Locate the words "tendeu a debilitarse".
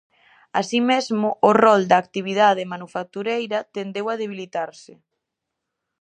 3.75-4.93